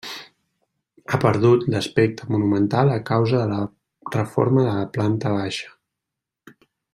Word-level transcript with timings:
Ha 1.15 1.19
perdut 1.25 1.65
l'aspecte 1.73 2.29
monumental 2.35 2.93
a 2.95 2.97
causa 3.11 3.43
de 3.43 3.59
la 3.59 4.17
reforma 4.19 4.65
de 4.69 4.75
la 4.81 4.89
planta 4.97 5.35
baixa. 5.39 5.75